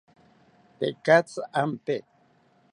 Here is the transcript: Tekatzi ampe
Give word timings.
Tekatzi 0.79 1.39
ampe 1.61 1.95